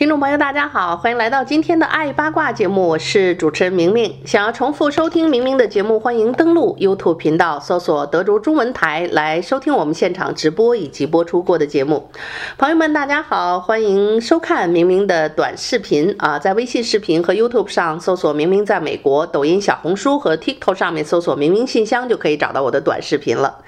[0.00, 4.16] 听众朋友，大家好，欢迎来到今天的爱八卦节目，我是主持人明明。
[4.24, 12.08] 想要重复收听明明的节目，欢迎登录 YouTube 频道，搜索德州中文台来收听我们现场直播以及播出过的节目。
[12.56, 23.58] 朋友们，大家好，欢迎收看明明的短视频啊，在微信视频和 YouTube 上搜索“明明在美国”，抖音、小红书和 TikTok 上面搜索“明明信箱”就可以找到我的短视频了。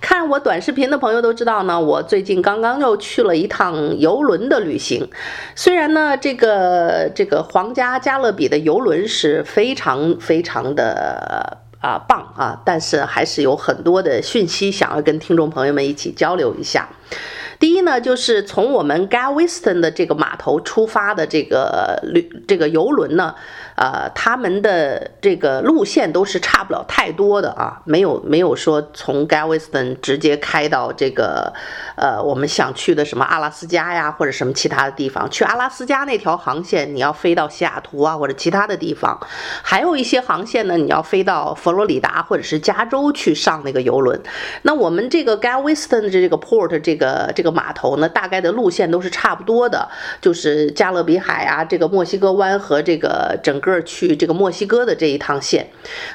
[0.00, 5.06] 看我短视频的朋友都知道呢，我最近刚刚又去了一趟游轮的旅行，
[5.54, 5.81] 虽然。
[5.82, 16.88] 当然呢，这个这个皇家加勒比的游轮是非常非常的啊棒啊，但是还是有很多的讯息想要跟听众朋友们一起交流一下。
[17.62, 23.36] 第一呢，就是从我们 Galveston 的这个码头出发的这个旅这个游轮呢。
[23.74, 31.52] 呃，他们的这个路线都是差不了太多的啊，没有没有说从 Galveston 直接开到这个，
[31.96, 35.28] 呃，我们想去的什么阿拉斯加呀，或者什么其他的地方。
[35.30, 39.18] 去阿拉斯加那条航线，你要飞到西雅图啊，或者其他的地方。
[39.62, 44.20] 还有一些航线呢，你要飞到佛罗里达或者是加州去上那个游轮。
[44.62, 49.86] 那我们这个 Galveston 的这个 port 这个这 个码头呢，大概的路线都是差不多的，
[50.22, 53.82] 就是加勒比海啊，这个墨西哥湾和这个整个。
[53.84, 55.66] 去这个墨西哥的这一趟线，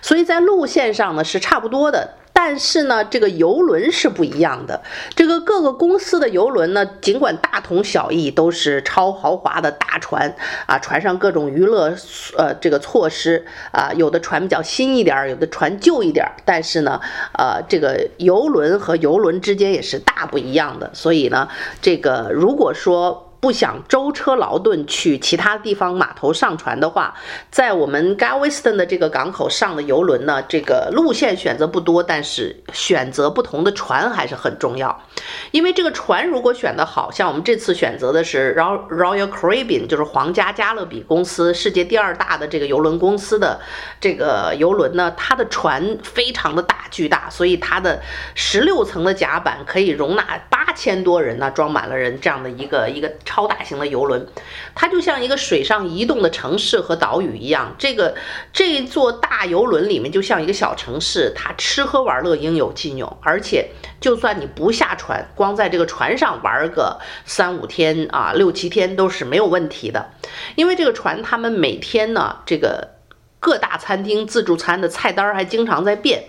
[0.02, 4.84] 所以在路线上呢是差不多的，但是呢这个游轮是不一样的。
[5.16, 10.36] 这个各个公司的游轮呢，尽管大同小异，都是超豪华的大船
[10.68, 11.96] 啊，船上各种娱乐
[12.38, 17.02] 呃这个措施啊，有的船比较新一点，有的船旧一点，但是呢
[17.34, 20.92] 呃这个游轮和游轮之间也是大不一样的。
[20.94, 21.48] 所以呢
[21.82, 23.24] 这个如果说。
[23.40, 27.14] 不想舟车劳顿去其他地方码头上船的话，
[27.52, 35.04] 在我们 Galveston 的这个港口上的游轮呢，这个路线选择不多，但是选择不同的船还是很重要。
[35.52, 43.60] 因为这个船如果选得好，像我们这次选择的是 Royal Caribbean，就是皇家加勒比公司，世界第二大的这个游轮公司的
[44.02, 48.02] 这个游轮呢，它的船非常的大巨大，所以它的
[48.34, 53.12] 十六层的甲板可以容纳八千多人呢，装满了人这样的一个一个。
[53.28, 54.26] 超大型的游轮，
[54.74, 57.76] 它就像一个水上移动的城市和岛屿一样。
[57.78, 58.16] 这个
[58.54, 63.18] 这座大游轮里面就像一个小城市，它吃喝玩乐应有尽有。
[63.22, 70.12] 而且，就算你不下船，光在这个船上玩个三五天啊，六七天都是没有问题的。
[70.56, 72.96] 因为这个船，他们每天呢，这个
[73.42, 76.24] 各大餐厅自助餐的菜单还经常在变。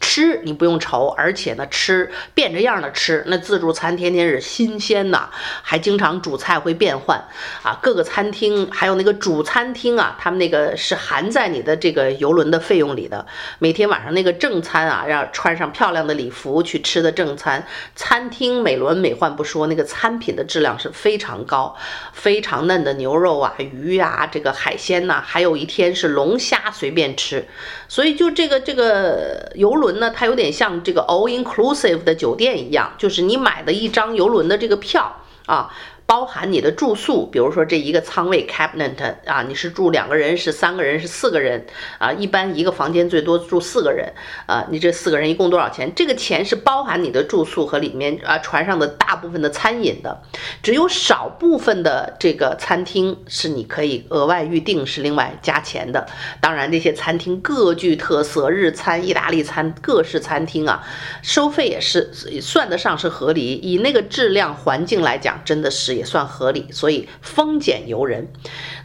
[0.00, 5.30] 吃你不用愁，而且呢，吃变着样的吃，那自助餐天天是新鲜的，
[5.62, 7.22] 还经常主菜会变换
[7.62, 7.78] 啊。
[7.82, 13.24] 各个餐厅还有那个主餐厅啊，他们那个是含在你的这个游轮的费用里的。
[13.58, 21.76] 每天晚上那个正餐啊，要穿上漂亮的礼服去吃的正餐，餐厅美轮美奂不说，那个餐品的质量是非常高，
[22.12, 27.46] 非常嫩的牛肉啊、鱼啊，这个海鲜呐、还有一天是龙虾随便吃。
[27.88, 35.68] 所以就这个这个游游轮呢，它有点像这个 all inclusive 的酒店一样，就是你买的一张游轮的这个票啊。
[36.06, 41.64] 包含你的住宿，比如说这一个舱位 cabinet 啊，你是住两个人，是三个人，是四个人
[41.98, 42.12] 啊？
[42.12, 44.12] 一般一个房间最多住四个人
[44.46, 44.66] 啊。
[44.70, 45.90] 你这四个人一共多少钱？
[45.94, 50.22] 这个钱是包含你的住宿和里面啊船上的大部分的餐饮的，
[50.62, 56.06] 只有少部分的这个餐厅是你可以额外预定，是另外加钱的。
[56.38, 60.86] 当然，这些餐厅各具特色，日餐、意大利餐、各式餐厅啊，
[61.22, 63.54] 收费也是算得上是合理。
[63.54, 65.93] 以那个质量环境来讲，真的是。
[65.94, 68.28] 也算合理，所以丰俭由人。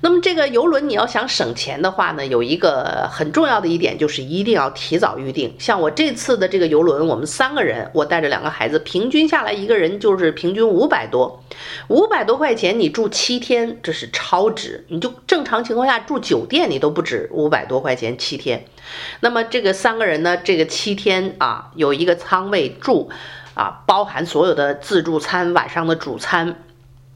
[0.02, 5.54] 那么这个游轮你要想省钱的话呢，有一个很重要的一点就是一定要提早预定。
[5.60, 11.44] 像我这次的这个游轮，我们三个人，我带着两个孩子，平均下来一个人就是平均五百多，
[11.88, 14.86] 五百多块钱你住七天，这是超值。
[14.88, 18.66] 你就正常情况下住酒店你都不止五百多块钱七天。
[19.20, 23.10] 那么这个三个人呢，这个七天啊，有一个舱位住
[23.54, 26.56] 啊，包含所有的自助餐、晚上的主餐。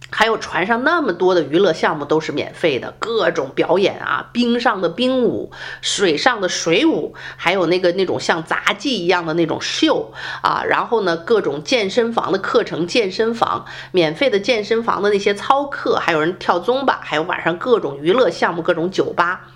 [0.10, 5.52] 还有船上那么多的娱乐项目都是免费的，各种表演啊，冰上的冰舞，
[5.82, 10.14] 水上的水舞，还有那个那种像杂技一样的那种秀
[10.44, 19.48] 啊，然后呢，各种健身房的课程，健身房免费的健身房的那些操课，还有人跳综吧，还有晚上各种娱乐项目，各种酒吧，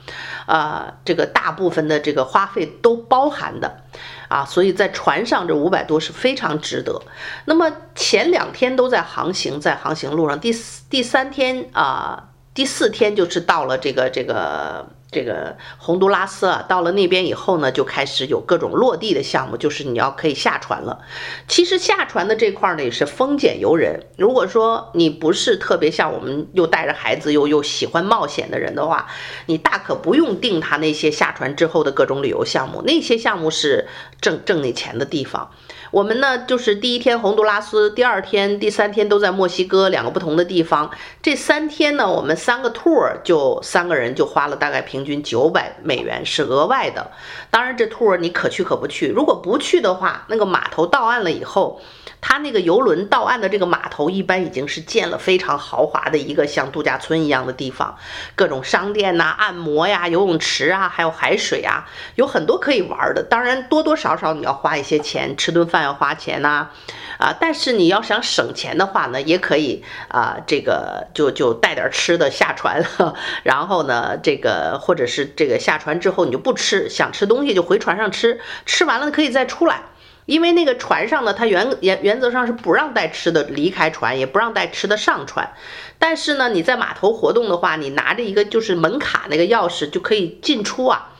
[0.47, 3.83] 啊，这个大部分的这个花费都包含的。
[4.27, 6.99] 啊，所以在船上这五百多是非常值得。
[7.45, 14.87] 那么前两天都在航行，在航行路上，第四第三天啊，第四天就是到了这个这个。
[15.09, 20.99] 这个洪都拉斯啊，到了那边以后呢，就开始有各种落地的项目，就是你要可以下船了。
[21.47, 24.05] 其实下船的这块呢，也是丰俭由人。
[24.17, 29.07] 如果说你不是特别像我们又带着孩子又又喜欢冒险的人的话，
[29.45, 33.87] 你大可不用订他那些下船之后的各种旅游项目，那些项目是
[34.19, 35.51] 挣挣你钱的地方。
[35.91, 40.91] 我们呢，就是第一天洪都拉斯，第二天、第三天都在墨西哥两个不同的地方。
[41.21, 47.11] 这三天呢，我们三个 tour 就三个人就花了大概平均九百美元是额外的。
[47.49, 49.07] 当然，这 tour 你可去可不去。
[49.07, 51.81] 如果不去的话，那个码头到岸了以后。
[52.19, 57.95] 他那个游轮到岸的这个码头，一般已经是建了非常豪华的一个像度假村一样的地方，
[58.35, 63.21] 各种商店呐、按摩呀、游泳池啊，还有海水啊，有很多可以玩的。
[63.21, 66.69] 当然，多多少少你要花一些钱，吃顿饭要花钱呐，
[67.17, 72.83] 啊，但是你要想省钱的话呢，也可以啊，这个就就带点吃的下船，
[73.43, 79.81] 然后呢，这个或者是这个下船之后你就不吃，想吃东西就回船上吃，吃完了可以再出来。
[80.25, 85.53] 因为那个船上呢，它原原原则上是不让带吃的离开船，也不让带吃的上船。
[85.99, 91.13] 但是呢，你在码头活动的话，你拿着一个就是门卡那个钥匙就可以进出啊。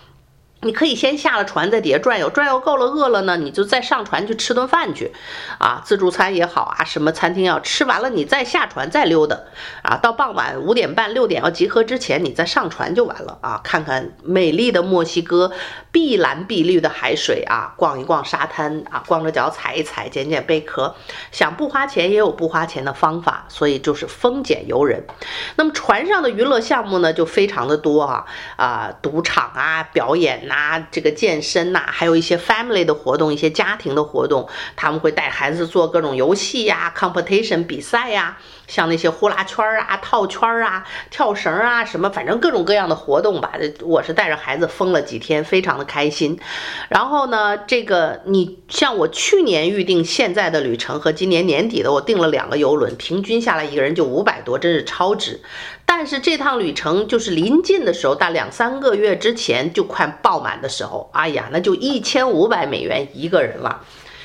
[0.62, 5.13] 你可以先下了船，在底下转悠转悠够了，饿了呢，你就再上船去吃顿饭去，
[5.59, 9.38] 啊，自助餐也好啊，什么餐厅要吃完了，你再下船再溜达，
[9.83, 15.51] 啊，到傍晚五点半六点要集合之前，你再上船就完了啊，看看美丽的墨西哥，
[15.92, 20.95] 碧蓝碧绿的海水啊，逛一逛沙滩啊，光着脚踩一踩，捡捡贝壳，
[21.31, 25.06] 想不花钱也有不花钱的方法，所以就是丰俭由人。
[25.56, 28.25] 那么船上的娱乐项目呢，就非常的多啊，
[28.56, 30.46] 啊，赌场啊，表演。
[30.47, 38.38] 拿这个健身呐、还有一些 family 的活动，一些家庭的活动，他们会带孩子做各种游戏呀、competition 比赛呀，
[38.68, 43.54] 像那些呼啦圈啊、套圈啊、跳绳啊，什么反正各种各样的活动吧。
[43.81, 46.38] 我是带着孩子疯了几天，非常的开心。
[46.90, 55.42] 然后呢，这个你像我去年预定现在的旅程和今年年底的，我订了两个游轮，平均下来一个人就五百多，真是超值。
[55.86, 63.81] 但是这趟旅程就是临近的时候，大两三个月之前就快爆满的时候，哎呀，那就一千五百美元一个人了，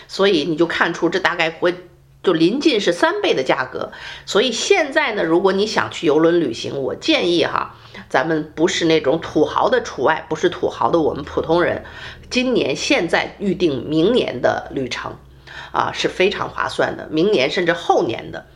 [0.08, 1.72] 所以你就看出这大概会
[2.22, 3.90] 就临近是三倍的价格。
[4.26, 7.74] 所以现在呢，如果你想去游轮旅行，我建议哈，
[8.08, 11.84] 咱们不是那种土豪的除外，不是土豪的我们普通人，
[12.30, 15.16] 今年现在预定明年的旅程，
[15.72, 18.46] 啊是非常划算的，明年甚至后年的。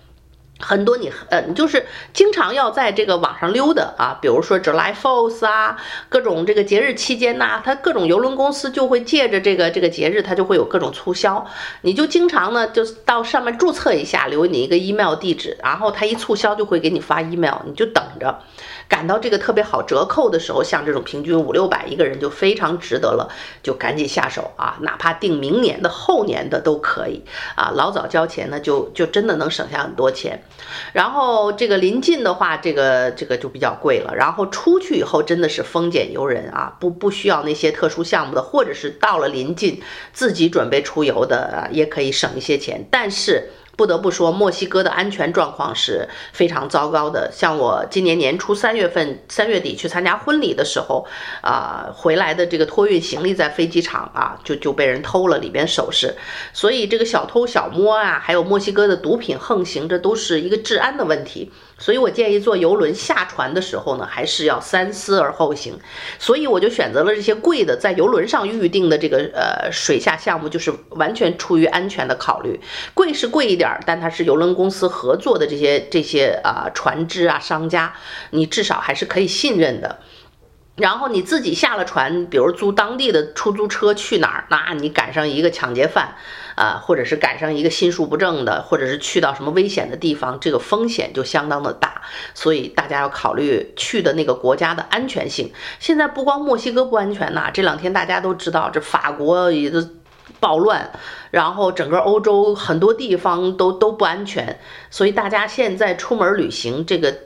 [0.59, 5.77] 很多你呃，你就是经常要在这个网上溜达啊，比如说 July Fourth 啊，
[6.09, 11.47] 各种这个节日期间呐，它各种游轮公司就会借着这个这个节日，它就会有各种促销，
[11.83, 18.41] 你就经常呢就到上面注册一下，留你一个 email 地址，然后它一促销就会给你发 email，你就等着。
[18.89, 23.29] 赶到这个特别好折扣的时候，像这种平均五六百一个人就非常值得了，
[23.63, 24.79] 就赶紧下手啊！
[24.83, 27.23] 哪怕定明年的、后年的都可以
[27.57, 27.73] 啊！
[27.75, 30.43] 老早交钱呢，就就真的能省下很多钱。
[30.93, 34.15] 然后这个临近的话，这个这个就比较贵了。
[34.15, 42.87] 然后出去以后真的是丰俭由人啊，不不需要那些特殊项目的，或者是到了临近自己准备出游的，也可以省一些钱。
[42.91, 43.51] 但是。
[43.77, 47.31] 不得不说，墨西哥的安全状况是非常糟糕的。
[47.31, 51.07] 像我今年年初三月份、三月底去参加婚礼的时候，
[51.43, 56.15] 啊，回来的这个托运行李在飞机场啊，就就被人偷了里边首饰。
[56.55, 61.53] 所以这个小偷小摸啊，还有墨西哥的毒品横行，这都是一个治安的问题。
[61.79, 65.79] 所以我建议坐游轮下船的时候呢，还是要三思而后行。
[66.19, 72.59] 所以我就选择了这些贵的，在游轮上预定的这个呃水下项目，就是完全出于安全的考虑。
[72.95, 73.79] 贵是贵一点。
[73.85, 77.95] 但它是游轮公司合作的这些这些啊船只啊商家，
[78.31, 79.99] 你至少还是可以信任的。
[80.77, 86.15] 然后你自己下了船，比如租当地的出租车去哪儿，那你赶上一个抢劫犯
[86.55, 92.03] 啊，或者是赶上一个心术不正的，或者是去到什么危险的地方，这个风险就相当的大。
[92.35, 95.51] 所以大家要考虑去的那个国家的安全性。
[95.81, 99.83] 现在不光墨西哥不安全呐，这两天大家都知道这法国也都。
[100.41, 100.91] 暴乱，
[101.31, 104.59] 然后整个欧洲很多地方都都不安全，
[104.91, 107.26] 所以大家现在出门旅行这个。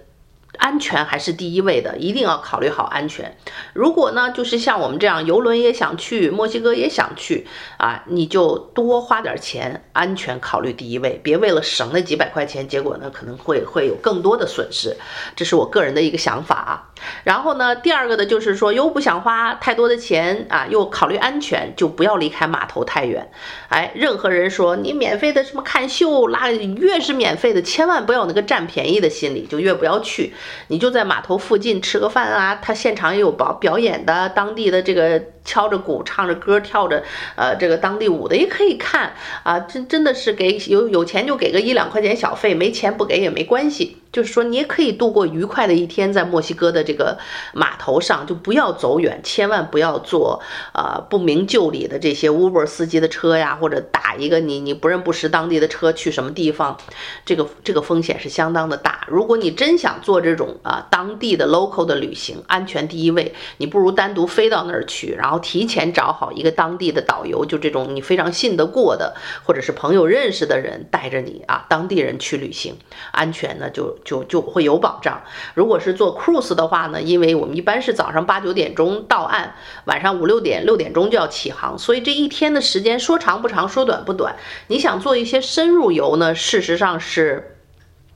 [0.61, 3.35] 安全还是第一位的，一定要考虑好安全。
[3.73, 7.47] 如果呢，就是像我们这样，游轮也想去，墨西哥也想去
[7.79, 14.97] 啊，你就多花点钱，安全考虑第一位，别为了省那几百块钱，结果呢可能会会有更多的损失。
[15.35, 16.93] 这是我个人的一个想法啊。
[17.25, 23.31] 然后呢，第二个呢，就是说又不想花太多的钱啊，又考虑安全，就不要离开码头太远。
[23.71, 30.35] 哎，任何人说你免费的什么看秀啦，越是免费的，千万不要那个占便宜的心理，就越不要去。
[30.69, 37.03] 你就在码头附近吃个饭啊，他现场也有表表演的，当地的这个敲着鼓、唱着歌、跳着
[37.37, 44.00] 呃这个当地舞的也可以看啊，真真的是给有有钱就给个一两块钱小费，没钱不给也没关系。
[44.13, 47.19] 就是说，你也可以度过愉快的一天，在墨西哥的这个
[47.55, 50.43] 码头上，就不要走远，千万不要坐
[50.75, 56.77] 呃不明就里的这些 Uber 司机的车呀，或者打一个你你不认不识当地的车去什么地方，
[57.25, 59.07] 这个这个风险是相当的大。
[59.07, 69.15] 如果你真想做这种啊当地的 local 的旅行，安全第一位，你不如单独飞到那儿去，然后提前找好一个当地的导游，就这种你非常信得过的，
[69.45, 72.77] 或者是朋友认识的人带着你啊，当地人去旅行，
[73.13, 73.99] 安全呢就。
[74.05, 75.23] 就就会有保障。
[75.55, 79.55] 如果是做 cruise 的话呢，因为我们一般是早上八九点钟到岸，
[79.85, 84.37] 晚上五六点六点钟就要起航，所以这一天的时间说长不长，说短不短。
[84.69, 87.50] 你想做一些深入游呢，事实上是。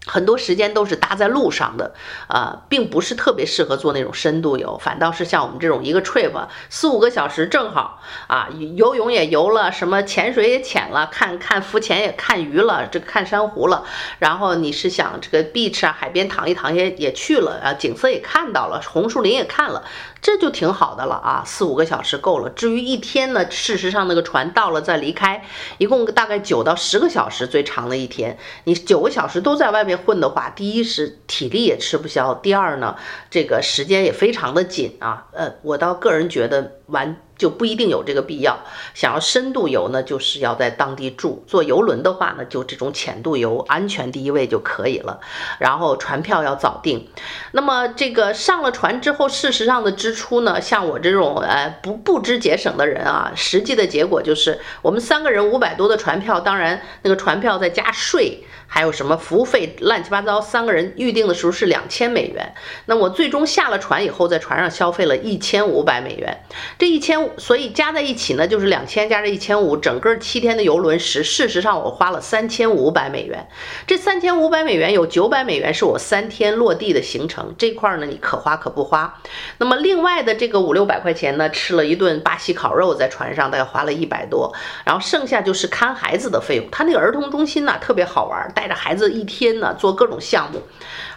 [0.07, 1.95] 很多时间都是搭在路上的，
[2.29, 6.33] 呃，并不是特别适合做那种深度游，反倒是像我们这种一个 trip
[6.69, 13.85] 四五个小时正好啊，游泳也游了，什么潜水也潜了，看看浮潜也看鱼了，这个看珊瑚了，
[14.19, 19.85] 然后你是想这个 beach 啊，海边躺一躺也也去了啊，景色也看到了，红树林也看了。
[20.21, 22.49] 这就挺好的了啊，四五个小时够了。
[22.49, 25.45] 至于一天呢，事实上那个船到了再离开，
[25.77, 28.39] 一共大概九到十个小时，最长的一天。
[28.65, 32.97] 你九个小时都在外面混的话，第一是体力也吃不消，第二呢，
[33.31, 35.27] 这个时间也非常的紧啊。
[35.33, 37.17] 呃，我倒个人觉得完。
[37.37, 38.61] 就不一定有这个必要。
[38.95, 41.43] 想要深度游呢，就是要在当地住。
[41.49, 45.19] 坐游轮的话呢，就这种浅度游，安全第一位就可以了。
[45.59, 47.09] 然后船票要早订。
[47.51, 58.45] 那么这个上了船之后，事实上的支出呢，像我这种呃不不知节省的人啊，实际的结果就是我们三个人五百多的船票，当然那个船票再加税。
[58.75, 62.55] 还有什么服务费乱七八糟，三个人预定的时候是两千美元。
[62.87, 66.41] 那我最终下了船以后，在船上消费了一千五百美元。
[66.77, 73.47] 这一千五，所以加在一起呢，就是两千加这一千五，整个七天的游轮时，事实上我花了三千五百美元。
[73.87, 79.21] 这三千五百美元有九百美元是我三天落地的行程，这块呢你可花可不花。
[79.59, 84.53] 那么另外的这个五六百块钱呢，吃了一顿巴西烤肉，在船上大概花了一百多，
[84.85, 86.69] 然后剩下就是看孩子的费用。
[86.73, 88.53] 他那个儿童中心呢特别好玩。
[88.64, 90.63] 带带着孩子一天呢，做各种项目，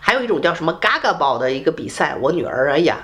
[0.01, 2.17] 还有一种叫什么嘎嘎包的一个比赛。
[2.19, 2.97] 我女儿，哎呀，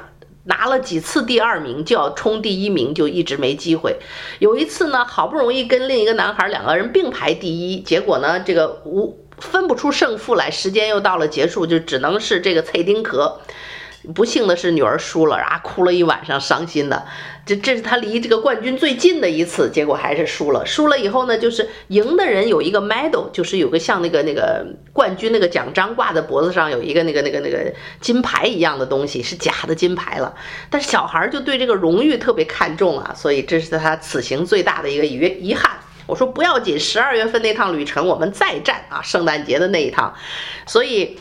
[0.44, 3.96] 拿了几次第二名，就要冲第一名，就一直没机会。
[4.40, 13.40] 有一次呢，好不容易跟另一个男孩两个人并排第一，结果呢，这个无分不出胜负来，时间又到了结束，就只能是这个脆丁壳。
[14.14, 17.06] 不幸的是，女儿输了，啊，哭了一晚上，伤心的。
[17.46, 20.66] 这这是他离这个冠军最近的一次，结果还是输了。
[20.66, 30.34] 输了以后呢，就是赢的人有一个 medal，就是有个像那个那个冠军那个奖章挂在脖子上，有一个那个那个那个金牌一样的东西，是假的金牌了。
[30.70, 35.72] 但是小孩就对这个荣誉特别看重啊，所以这是他此行最大的一个遗遗憾。
[36.06, 40.14] 我说不要紧，十二月份那趟旅程我们再战啊，圣诞节的那一趟，
[40.66, 41.18] 所以。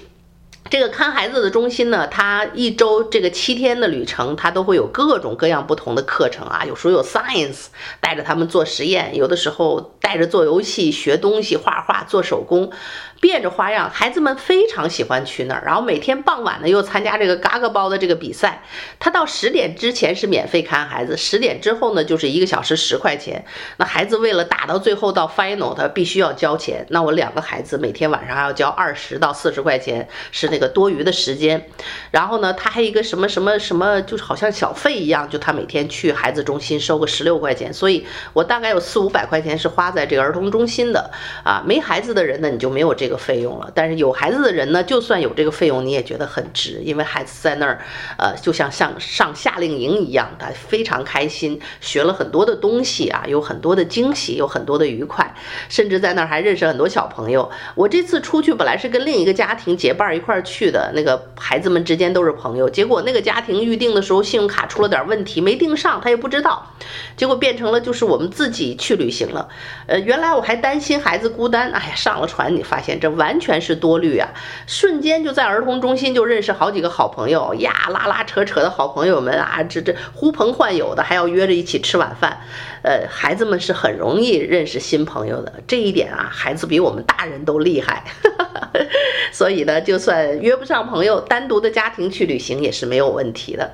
[0.72, 7.66] 这个看孩子的中心呢，它一周这个七天的旅程，它都会有各种各样不同的课程啊，有时候有 science，
[8.00, 12.72] 带着他们做实验，有的时候带着做游戏、学东西、画画、做手工。
[13.22, 15.62] 变着花样，孩子们非常喜欢去那儿。
[15.64, 18.64] 然后每天傍晚呢，又参加这个嘎嘎包的这个比赛。
[18.98, 23.44] 他到十点之前是免费看孩子，十点之后呢，就是一个小时十块钱。
[23.76, 26.84] 那孩子为了打到最后到 final，他必须要交钱。
[26.90, 31.68] 那我两个孩子每天晚上还要交二十到四十块钱，是那个多余的时间。
[32.10, 37.72] 然后呢，他还一个什么什么什么，就是好像小费一样，就他每天去孩子中心收个十六块钱。
[37.72, 41.12] 所以我大概有四五百块钱是花在这个儿童中心的
[41.44, 41.62] 啊。
[41.64, 43.11] 没孩子的人呢，你就没有这个。
[43.12, 43.70] 个费用了。
[43.74, 47.78] 但是有孩子的人呢，就算有这个费用，你也觉得很值，因为孩子在那儿，
[48.18, 55.34] 呃，就像像上夏令营一样，他非常开心，学了很多的东西啊，有很多的惊喜，有很多的愉快，
[55.68, 57.50] 甚至在那儿还认识很多小朋友。
[57.74, 66.74] 我这次出去本来是跟另一个家庭结伴一块儿去的，那个孩子们之间都是朋友，结果那个家庭预定的时候信用卡出了点问题，没订上，他也不知道，
[67.16, 69.48] 结果变成了就是我们自己去旅行了。
[69.86, 74.28] 呃，原来我还担心孩子孤单，哎呀，上了船你发现这完全是多虑啊，
[74.66, 82.38] 瞬间就在儿童中心就认识好几个好朋友呀，拉拉扯扯的好朋友们啊，这这呼朋唤友的，还要约着一起吃晚饭。
[82.82, 88.04] 呃，孩子们是很容易认识新朋友的，这一点啊，孩子比我们大人都厉害。
[89.32, 93.72] 所以呢，就算约不上朋友，单独的家庭去旅行也是没有问题的。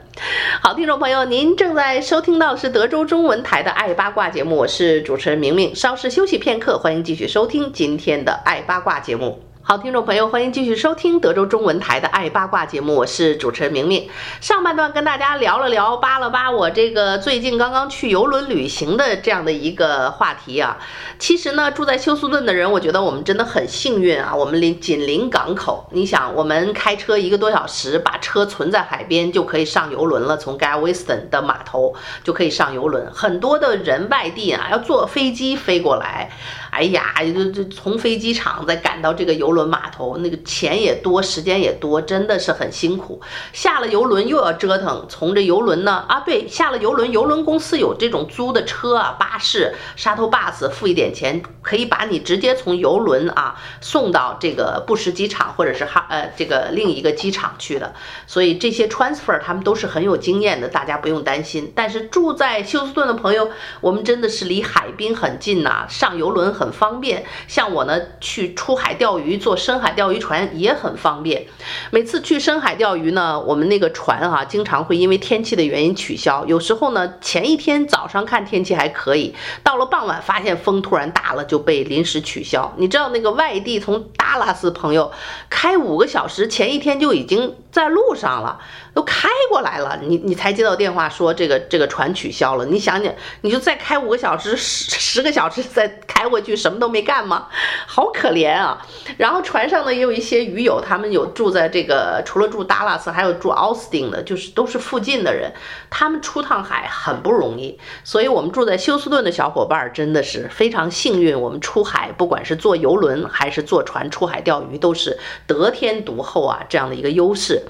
[0.63, 5.75] 好，听众朋友，您正在收听到是德州中文台的《爱八卦》节目，我是主持人明明。
[5.75, 9.48] 稍事休息片刻，欢迎继续收听今天的《爱八卦》节目。
[9.69, 14.09] 好，听众朋友，欢迎继续收听德州中文台的《爱八卦》节目，我是主持人明明。
[14.41, 20.79] 上半段跟大家聊了聊，扒了扒我这个最近刚刚去游轮旅行的这样的一个话题啊。
[21.19, 25.87] 其实呢，住在休斯顿的人，我觉得我们真的很幸运啊，我们临紧邻港口。
[25.93, 31.95] 你想，我们开车一个多小时，把车存在海边就可以上游轮了，从 Galveston 的码头
[32.25, 33.13] 就可以上游轮。
[33.13, 36.31] 很多的人外地啊，要坐飞机飞过来。
[36.71, 43.21] 哎呀，这这从飞机场再赶到这个游轮码头，那个钱也多，时间也多，真的是很辛苦。
[43.55, 57.95] 下了游轮又要折腾，从这游轮呢啊，对，下了游轮，游轮公司有这种租的车啊、巴士、shuttle bus，付一点钱可以把你直接从游轮啊送到这个布什机场或者是哈呃这个另一个机场去的。
[58.27, 61.73] 所以这些 transfer 他们都是很有经验的，大家不用担心。
[61.75, 66.59] 但是住在休斯顿的朋友，我们真的是离海滨很近呐、上游轮。
[66.59, 71.47] 很方便，像我呢，去出海钓鱼，坐深海钓鱼船也很方便。
[71.91, 76.45] 每次去深海钓鱼呢，我们那个船、啊，经常会因为天气的原因取消。
[76.47, 82.75] 有时候呢，前一天早上看天气还可以，到了傍晚发现风突然大了，就被临时取消。
[82.77, 85.13] 你知道那个外地从达拉斯朋友
[85.49, 88.61] 开五个小时，前一天就已经在路上了。
[88.99, 92.67] 都开过来了，你你才接到电话说这个这个船取消了。
[92.67, 97.47] 你想想，你就再开五个小时、十十个小时再开过去，什么都没干吗？
[97.87, 98.85] 好可怜啊！
[99.17, 105.53] 然后船上呢也有一些鱼友，他们有住在这个，除了住达拉斯，还有住奥斯汀的，就是都是附近的人。
[105.89, 111.41] 他们出趟海很不容易，所以我们住在休斯顿的小伙伴真的是非常幸运。
[111.41, 117.63] 我们出海，不管是坐游轮还是坐船出海钓鱼，都是得天独厚啊，这样的一个优势。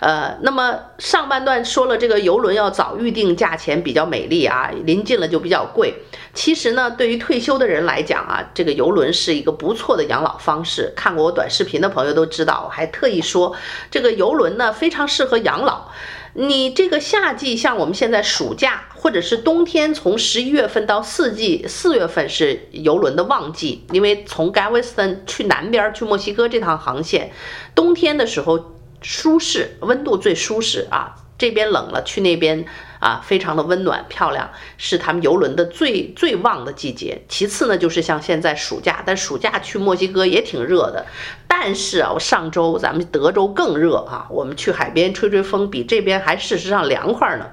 [0.00, 0.69] 呃，那么。
[0.98, 5.94] 上半段说了，这个游轮要早预定，价钱比较美丽啊，临近了就比较贵。
[6.34, 10.92] 其实呢，对于退休的人来讲啊，这个游轮是一个不错的养老方式。
[10.94, 13.54] 看过我短视频的朋友都知道，我还特意说，
[13.90, 15.88] 这个游轮呢非常适合养老。
[16.34, 27.32] 你这个夏季，像我们现在暑假或者是冬天，从十一月份到四季，四月份是游轮的旺季，因为从 Galveston 去南边去墨西哥这趟航线，
[27.74, 28.76] 冬天的时候。
[29.02, 31.14] 舒适，温度最舒适啊！
[31.38, 32.64] 这边冷了，去那边
[33.00, 37.22] 啊，非常的温暖漂亮，是他们游轮的最最旺的季节。
[37.28, 41.06] 其次呢，就是像现在暑假，但暑假去墨西哥也挺热的。
[41.48, 47.46] 但是啊，我上周咱们德州更热啊，我们去海边吹吹风，比这边还事实上凉快呢。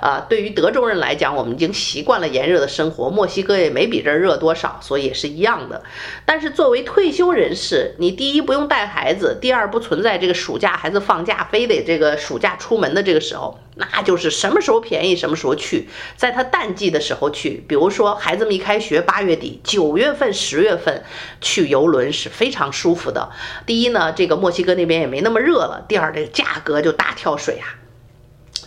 [0.00, 3.10] 啊，对于德州人来讲，我们已经习惯了炎热的生活。
[3.10, 5.82] 墨西哥也没比这儿热多少，所以也是一样的。
[6.24, 17.64] 但是作为退休人士，你第一不用带孩子，第二不存在这个暑假孩子放假非得这个暑假出门的这个时候，那就是什么时候便宜什么时候去，在它淡季的时候去。
[17.68, 21.04] 比如说孩子们一开学，八月底、九月份、十月份
[21.40, 23.30] 去游轮是非常舒服的。
[23.64, 27.87] 第一呢，这个墨西哥那边也没那么热了；第二，这个价格就大跳水啊。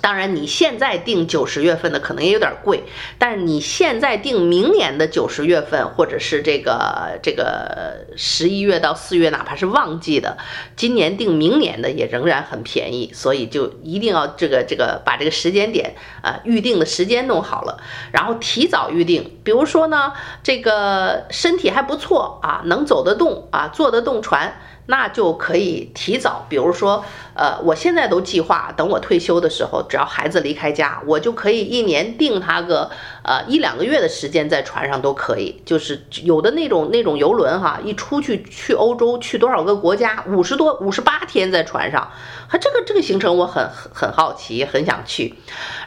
[0.01, 2.83] 当然，你现在订九十月份的可能也有点贵，
[3.19, 10.37] 但是你现在订明年的九十月份，或者是这个这个十一月到四月，哪怕是旺季的，
[10.75, 17.77] 今年订明年的也仍然很便宜，所以就一定要这个这个把这个时间点啊预定的时间弄好了，
[18.11, 19.39] 然后提早预定。
[19.43, 24.55] 比如说呢，这个身体还不错啊，能走得动啊，坐得动船。
[24.87, 27.05] 那就可以提早，比如说，
[27.41, 32.91] 呃，我现在都计划等我退休的时候，只要孩子离开家，我就可以一年定他个
[33.23, 35.59] 呃一两个月的时间在船上都可以。
[35.65, 42.11] 就是有的那种那种游轮哈，一出去去欧洲去多少个国家，五十多五十八天在船上，
[42.47, 45.33] 哈，这个这个行程我很很好奇，很想去。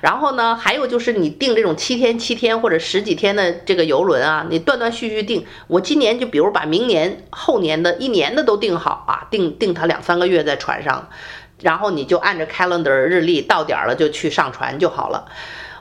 [0.00, 11.08] 然后呢，还有就是你订这种七天七天或者十几天的这个游轮啊，你断断续续订，我今年就比如把明年后年的一年的都订好啊，订订他两三个月在船上。
[11.64, 15.24] 然后你就按着 calendar 日历到点儿了就去上船就好了。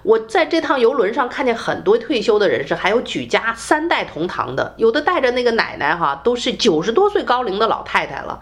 [0.04, 8.39] 我在这趟游轮上看见很多退休的人士，还有举家三代同堂的，有的带着那个奶奶哈，都是九十多岁高龄的老太太了。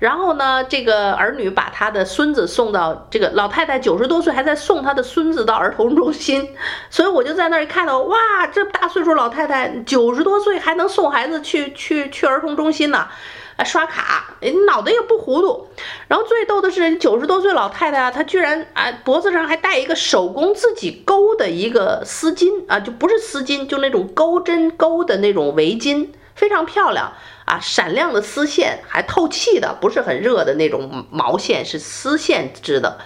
[0.00, 6.56] 然后呢，这个儿女把他的孙子送到这个老太太九十多岁还在送他的孙子到儿童中心，
[6.90, 8.16] 所以我就在那儿看到，哇，
[8.52, 13.06] 这大岁数老太太九十多岁还能送孩子去去去儿童中心呢。
[13.64, 14.34] 刷卡，
[14.66, 15.68] 脑袋也不糊涂。
[16.08, 27.12] 然后最逗的是，九十多岁老太太啊，她居然啊脖子上还戴一个手工自己钩的一个丝巾啊，就不是丝巾，就那种钩针钩的那种围巾，非常漂亮
[27.44, 32.98] 啊，闪亮的丝线，还透气的，不是很热的那种毛线，是丝线织的。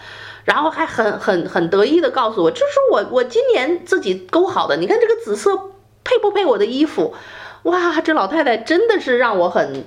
[0.44, 5.56] 然后还很很很得意的告诉我，这是我我今年自己钩好的，你看这个紫色
[6.04, 7.14] 配不配我的衣服？
[7.62, 9.86] 哇，这老太太真的是让我很。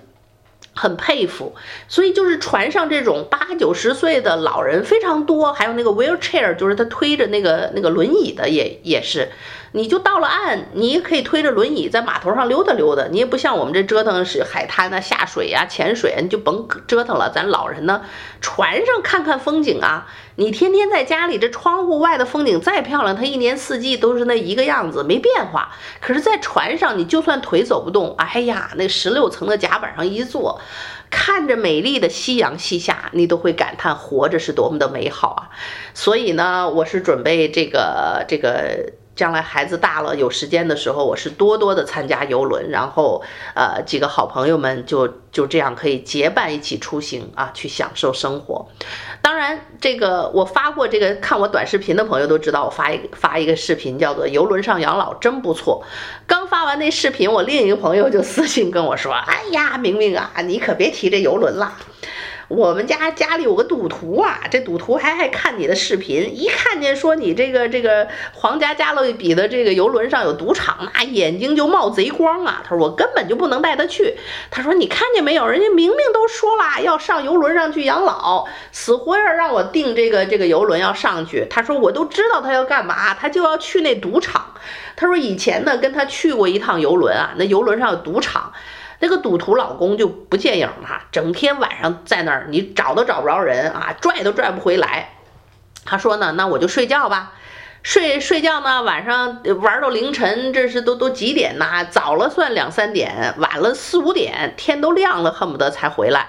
[0.77, 1.53] 很佩服，
[1.87, 9.27] 所以就是船上这种八九十岁的老人非常多，还有那个 wheelchair，就是他推着那个那个轮椅的也也是。
[9.77, 13.05] 你就到了岸，你也可以推着轮椅在码头上溜达溜达。
[13.11, 17.29] 你也不像我们这折腾是海滩啊、下水啊、潜水，你就甭折腾了。
[17.29, 18.01] 咱老人呢，
[18.41, 20.07] 船上看看风景啊。
[20.35, 25.71] 你天天在家里，这窗户外的风景再漂亮，它一年四季都是那一个样子，没变化。
[26.01, 30.59] 可是，在船上，你就算腿走不动，哎呀，那十六层的甲板上一坐，
[31.11, 35.49] 看着美丽的夕阳西下，你都会感叹活着是多么的美好啊。
[35.93, 38.93] 所以呢，我是准备这个这个。
[39.17, 43.23] 将来孩子大了有时间的时候，我是多多的参加游轮，然后
[43.55, 48.67] 呃几个好朋友们就就这样可以结伴一起出行啊，去享受生活。
[49.23, 55.83] 当然，这个我发过这个看我短视频的朋友都知道，我发一发一个视频叫做“游轮上养老真不错”。
[56.27, 61.73] 刚发完那视频，我另一个朋友就私信跟我说：“哎呀，明明啊，你可别提这游轮了。”
[62.47, 72.63] 我们家家里有个赌徒啊，这赌徒还爱看你的视频，一看见说你这个这个皇家加勒比的这个游轮上有赌场，那眼睛就冒贼光啊。
[72.63, 74.15] 他说我根本就不能带他去。
[74.49, 81.45] 他说你看见没有，人家明明都说了要上游轮上去养老，死活要让我订这个这个游轮要上去。
[81.49, 84.53] 他说我都知道他要干嘛，他就要去那赌场。
[84.95, 88.53] 他说以前呢跟他去过一趟游轮啊，那游轮上有赌场。
[88.99, 95.09] 那个赌徒老公就不见影了，整天晚上在那儿，你找都找不着人啊，拽都拽不回来。
[95.85, 97.33] 他说呢，那我就睡觉吧，
[97.83, 101.85] 睡睡觉呢，晚上玩到凌晨，这是都都几点呐？
[101.89, 106.27] 早了算两三点，晚了四五点，天都亮了，恨不得才回来。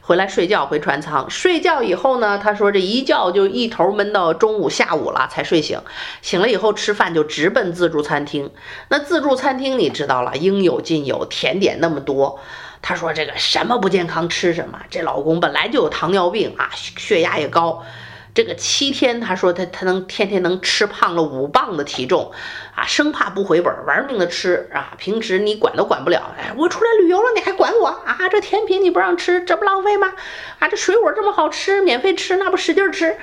[0.00, 5.80] 回来睡觉，回船舱睡觉以后呢，他说这一觉就一头闷到中午下午了才睡醒，
[6.22, 8.50] 醒了以后吃饭就直奔自助餐厅。
[8.88, 12.40] 那自助餐厅你知道了，应有尽有，甜点那么多。
[12.82, 17.84] 他说这个什么不健康吃什么，这老公本来就有糖尿病啊，血压也高。
[18.32, 22.30] 这个七天，他说他他能天天能吃胖了五磅的体重，
[22.74, 24.94] 啊，生怕不回本，玩命的吃啊！
[24.98, 28.16] 平时你管都管不了，哎，我出来旅游了，你还管我啊？
[28.30, 30.12] 这甜品你不让吃，这不浪费吗？
[30.60, 33.16] 啊，这水果这么好吃，免费吃，那不使劲吃？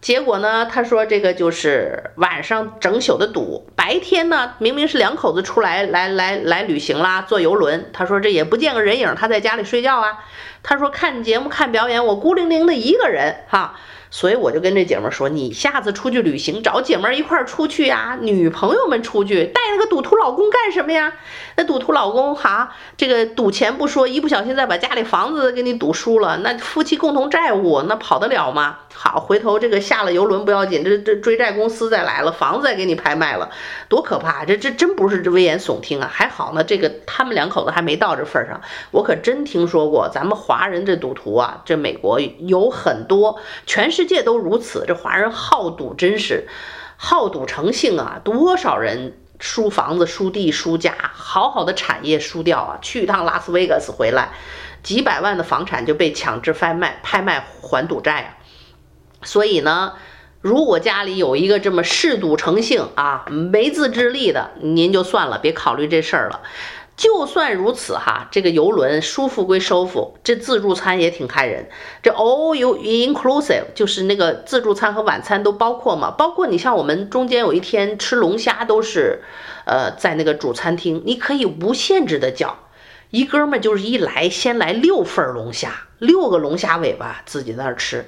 [0.00, 10.24] 结果呢，他说这个就是晚上整宿的赌，白天呢明明是两口子出来来来来旅行啦，坐游轮，他说这也不见个人影，他在家里睡觉啊。
[10.62, 13.78] 他说看节目看表演，我孤零零的一个人哈。
[14.10, 21.12] 所以我就跟这姐们说，你下次出去旅行，找姐们一块儿出去呀，女朋友们出去，带那个赌徒老公干什么呀？
[21.56, 28.78] 那赌徒老公哈，这个赌钱不说，一不小心再把家里房子给你赌输了，那夫妻共同债务，那跑得了吗？
[29.02, 33.48] 好，回头这个下了游轮不要紧，这这追债公司再来了，房子再给你拍卖了，
[33.88, 34.44] 多可怕！
[34.44, 36.10] 这这真不是危言耸听啊！
[36.12, 38.60] 还好呢，这个他们两口子还没到这份上。
[38.90, 44.84] 我可真听说过，咱们华人这赌徒啊，这美国有很多，全世界都如此。
[44.86, 46.46] 这华人好赌真是
[46.98, 48.20] 好赌成性啊！
[48.22, 52.78] 多少人输房子、输地、输家，好好的产业输掉啊！
[52.82, 54.28] 去一趟拉斯维加斯回来，
[54.82, 58.36] 几百万的房产就被强制拍卖，拍卖还赌债啊！
[59.22, 59.92] 所以呢，
[60.40, 66.40] 如果家里有一个这么嗜赌成性啊、没自制力的，您就算了，别考虑这事儿了。
[66.96, 71.70] 就算如此哈，这个游轮舒服归舒服，这自助餐也挺害人。
[72.02, 79.22] 这 all you inclusive 就是那个自助餐和晚餐都包括嘛，包括你像我们中间有一天吃龙虾都是，
[79.64, 82.58] 呃，在那个主餐厅，你可以无限制的叫。
[83.08, 88.06] 一哥们就是一来先来六份龙虾，六个龙虾尾巴自己在那吃，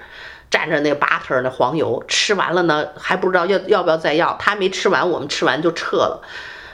[0.52, 6.22] 蘸着那 butter 那黄油，吃完了呢还不知道要要不要再要，他没吃完，我们吃完就撤了。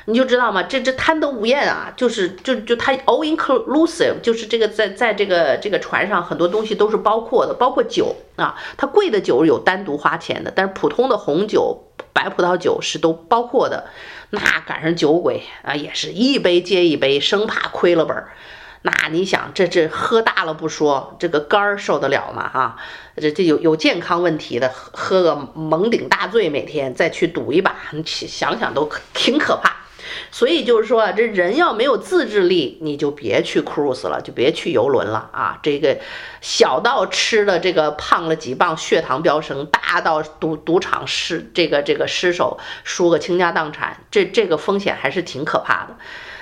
[0.06, 0.62] 你就知道吗？
[0.62, 13.84] 这这贪得无厌啊，就是就就他 all inclusive，就是这个在在这个这个船上很多东西都是包括的，包括酒啊，它贵的酒有单独花钱的，但是普通的红酒、白葡萄酒是都包括的。
[14.30, 18.32] 那赶上酒鬼啊，也是一杯接一杯，生怕亏了本儿。
[18.82, 22.48] 那你想，这这喝大了不说，这个肝儿受得了吗？
[22.48, 22.76] 哈，
[23.16, 29.76] 这这有有健康问题的，喝个蒙顶大醉，每天再去赌一把，你想想都挺可怕。
[30.30, 35.58] 所以就是说啊，这人要没有自制力，你就别去 cruise 了，就别去游轮了啊！
[35.62, 35.98] 这个
[36.40, 45.96] 小到吃了这个胖了几磅，血糖飙升；大到赌赌场失这个这个失手，输个倾家荡产，这这个风险还是挺可怕的。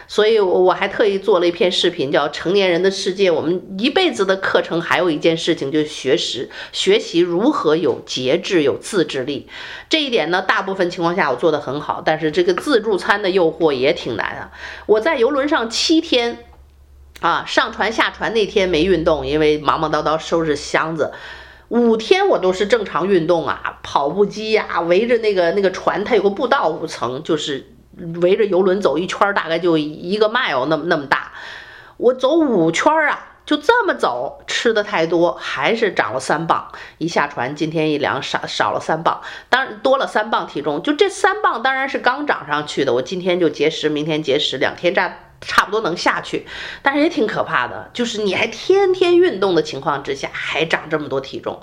[0.09, 3.29] 所以，我我还特意做了一篇视频，叫《成年人的世界》。
[3.35, 9.49] 我们一辈子的课程还有一件事情，就是学识学习如何有节制、有自制力。
[9.89, 14.53] 这一点呢，大部分情况下我做得很好，但是这个自助餐的诱惑也挺难啊。
[14.87, 16.39] 我在游轮上七天，
[17.21, 21.13] 啊，上船下船那天没运动，因为忙忙叨叨收拾箱子。
[21.69, 27.73] 五天我都是正常运动啊，跑步机呀、围着那个那个船，它有个步道五层，就是。
[28.21, 31.33] 围着游轮走一圈，大概就一个 mile 那么那么大。
[31.97, 36.71] 我走五圈啊，就这么走，吃的太多，还是长了三磅。
[36.99, 40.83] 一下船，今天一量少少了三磅，当然多了三磅体重。
[40.83, 42.93] 就这三磅当然是刚长上去的。
[42.93, 45.13] 我今天就节食，明天节食，两天这样。
[45.41, 46.47] 差不多能下去，
[46.83, 47.91] 但是也挺可怕的。
[47.93, 51.61] 就是你还天天运动的情况之下，还长这么多体重，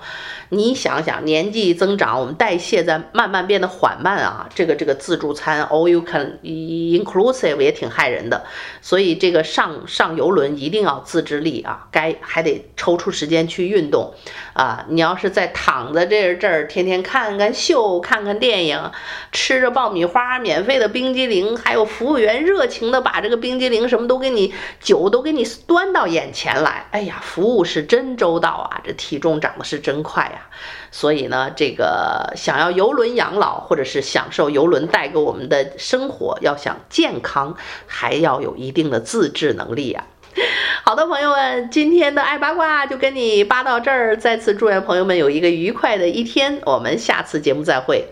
[0.50, 4.48] 你想想，年纪增长，我们代谢在慢慢变得缓慢啊。
[4.54, 8.46] 这个这个自助餐 all you can inclusive 也挺害人的。
[8.82, 14.14] 所以这个上上游轮一定要自制力啊，该还得抽出时间去运动
[14.54, 14.86] 啊。
[14.90, 18.92] 你要是在躺在这这儿，天天看看秀，看看电影，
[19.32, 26.86] 吃着爆米花，免费的冰激凌，还有服务员热情的把这个冰激激凌什么都给你，酒都给你端到眼前来。
[26.91, 30.49] 哎呀，服务是真周到啊，这体重长得是真快呀。
[30.91, 37.56] 所以呢，这个想要游轮养老，或者是享受游轮带给我们的生活，要想健康，
[37.88, 40.04] 还要有一定的自制能力呀。
[40.84, 44.17] 好的，朋友们，今天的爱八卦就跟你扒到这儿。
[44.17, 48.10] 再次祝愿朋友们有一个愉快的一天，我们下次节目再会。